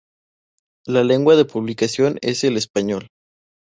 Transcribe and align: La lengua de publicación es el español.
La 0.87 1.03
lengua 1.03 1.35
de 1.35 1.45
publicación 1.45 2.17
es 2.23 2.43
el 2.43 2.57
español. 2.57 3.05